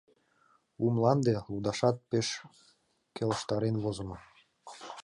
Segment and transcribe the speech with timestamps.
[0.83, 2.27] «У мланде» лудашат пеш
[3.15, 4.17] келыштарен возымо.